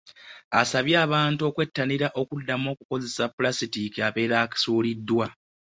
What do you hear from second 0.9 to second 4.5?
abantu okwettanira okuddamu okukozesa ppulasitiiki abeera